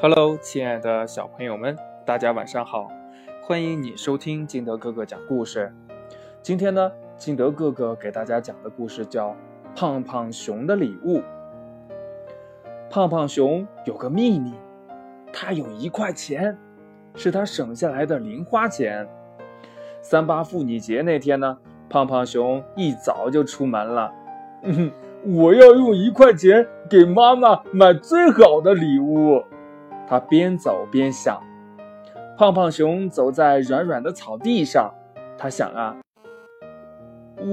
[0.00, 2.88] Hello，亲爱的小朋友们，大家晚上好！
[3.42, 5.74] 欢迎你收听金德哥哥讲故事。
[6.40, 9.30] 今天呢，金德哥哥给大家讲的故事叫
[9.74, 11.18] 《胖胖熊的礼物》。
[12.88, 14.54] 胖胖熊有个秘密，
[15.32, 16.56] 他有一块钱，
[17.16, 19.04] 是他省下来的零花钱。
[20.00, 21.58] 三八妇女节那天呢，
[21.90, 24.12] 胖胖熊一早就出门了。
[24.62, 24.92] 嗯，
[25.36, 29.42] 我要用一块钱给妈妈买最好的礼物。
[30.08, 31.38] 他边走边想。
[32.38, 34.94] 胖胖熊走在软软的草地上，
[35.36, 35.96] 他想啊，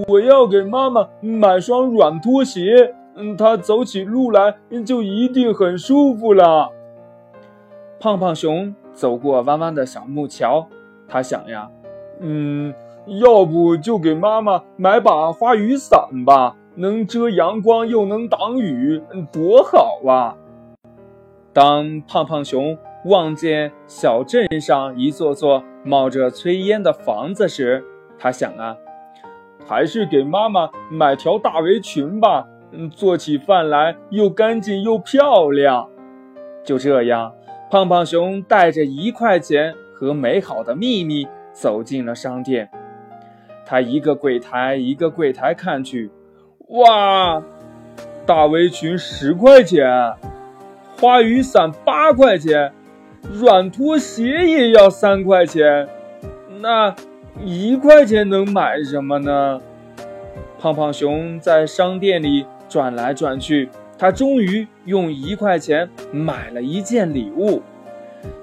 [0.08, 2.96] 我要给妈妈买双软拖鞋。
[3.18, 6.70] 嗯，她走起路来就一定很舒服了。
[7.98, 10.68] 胖胖熊走过弯弯的小木桥，
[11.08, 11.72] 他想呀，
[12.20, 12.74] 嗯，
[13.22, 19.02] 要不就给妈妈买把花雨伞吧，能遮阳光又能挡雨，
[19.32, 20.36] 多好啊！
[21.56, 27.82] 当胖胖熊望见小镇上一座座冒着炊烟的房子时，
[28.20, 28.76] 他想啊，
[29.66, 32.46] 还是给妈妈买条大围裙吧。
[32.74, 35.90] 嗯，做起饭来又干净又漂亮。
[36.66, 37.32] 就这样，
[37.72, 42.70] 胖胖熊带着一块钱和美好的秘密走进了商店。
[43.66, 46.12] 他一个柜台一个柜台看去，
[46.68, 47.42] 哇，
[48.26, 49.88] 大围裙十块钱，
[51.00, 52.72] 花雨伞八块钱，
[53.32, 55.88] 软拖鞋也要三块钱。
[56.60, 56.96] 那
[57.44, 59.62] 一块钱能买什么呢？
[60.60, 62.46] 胖胖熊在商店里。
[62.68, 67.62] 转来转去，他终于用一块钱买了一件礼物。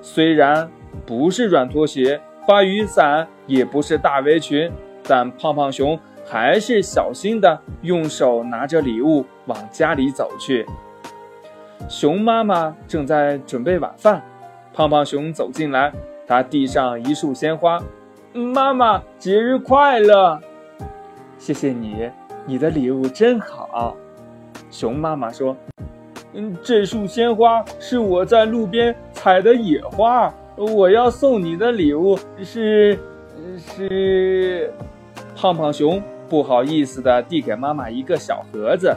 [0.00, 0.70] 虽然
[1.04, 4.70] 不是软拖鞋、花雨伞，也不是大围裙，
[5.02, 10.64] 但胖胖熊还是小心的用手拿着礼物往家里走去。
[11.88, 14.22] 熊妈妈正在准备晚饭，
[14.72, 15.92] 胖胖熊走进来，
[16.26, 17.78] 他递上一束鲜花
[18.32, 20.40] ：“妈妈，节日快乐！
[21.38, 22.10] 谢谢你，
[22.46, 23.94] 你的礼物真好。”
[24.70, 25.56] 熊妈妈说
[26.32, 32.98] ：“嗯，这束鲜花是我在路边采的野花，我要送你的礼物是
[33.58, 34.72] 是。”
[35.36, 38.94] 胖胖熊不好意思地递给妈妈一个小盒子。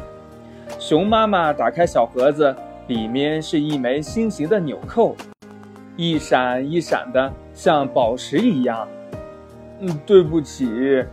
[0.79, 2.55] 熊妈妈打开小盒子，
[2.87, 5.15] 里面是一枚心形的纽扣，
[5.95, 8.87] 一闪一闪的，像宝石一样。
[9.79, 11.03] 嗯，对不起，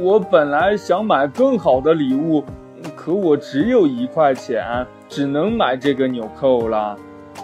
[0.00, 2.44] 我本来想买更好的礼物。
[2.96, 6.96] 可我只有一块钱，只能买这个纽扣了。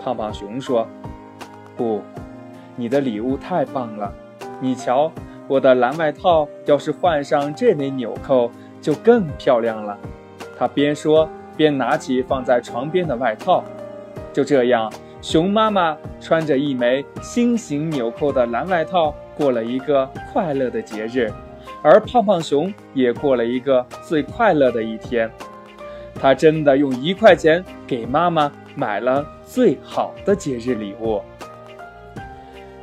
[0.02, 0.86] 胖胖熊说
[1.76, 2.02] ：“不，
[2.76, 4.12] 你的礼物太棒了。
[4.60, 5.10] 你瞧，
[5.46, 8.50] 我的蓝外套要是换上这枚纽扣，
[8.80, 9.96] 就更漂亮了。”
[10.58, 13.64] 他边说边拿起放在床边的外套。
[14.38, 14.88] 就这样，
[15.20, 21.28] 熊妈妈穿着一枚心形纽扣的蓝外套，过了一个快乐的节日。
[21.82, 25.28] 而胖胖熊也过了一个最快乐的一天，
[26.14, 31.20] 他真的用一块钱给妈妈买了最好的节日礼物。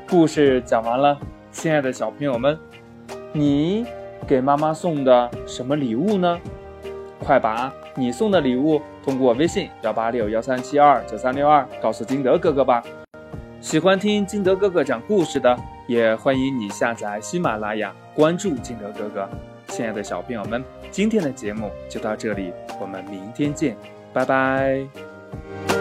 [0.10, 1.18] 故事讲完了，
[1.54, 2.60] 亲爱的小朋友们，
[3.32, 3.86] 你
[4.28, 6.38] 给妈妈送的什么礼物呢？
[7.26, 12.84] 快把你送的礼物通过微信幺八六幺三七二九三六二告诉金德哥哥吧。
[13.60, 17.92] 喜欢听金德哥哥讲故事的，也欢迎你下载喜马拉雅。
[18.14, 19.28] 关注金德哥哥，
[19.70, 23.76] 亲爱的小朋友们，今天的节目就到这里，我们明天见，
[24.14, 25.75] 拜拜。